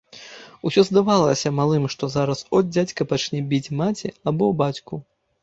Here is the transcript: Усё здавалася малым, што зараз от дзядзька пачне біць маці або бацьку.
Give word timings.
Усё 0.69 0.83
здавалася 0.87 1.51
малым, 1.59 1.85
што 1.95 2.09
зараз 2.15 2.41
от 2.61 2.73
дзядзька 2.73 3.09
пачне 3.13 3.43
біць 3.53 3.73
маці 3.83 4.13
або 4.33 4.51
бацьку. 4.65 4.95